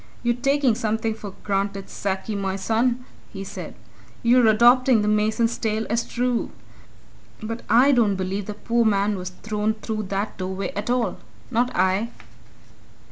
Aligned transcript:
"You're 0.23 0.33
taking 0.35 0.73
something 0.73 1.13
for 1.13 1.35
granted, 1.43 1.87
Sackie, 1.87 2.33
my 2.35 2.55
son!" 2.55 3.05
he 3.31 3.43
said. 3.43 3.75
"You're 4.23 4.47
adopting 4.47 5.03
the 5.03 5.07
mason's 5.07 5.55
tale 5.59 5.85
as 5.91 6.03
true. 6.05 6.49
But 7.43 7.61
I 7.69 7.91
don't 7.91 8.15
believe 8.15 8.47
the 8.47 8.55
poor 8.55 8.83
man 8.83 9.15
was 9.15 9.29
thrown 9.29 9.75
through 9.75 10.07
that 10.09 10.39
doorway 10.39 10.73
at 10.75 10.89
all 10.89 11.19
not 11.51 11.75
I!" 11.75 12.09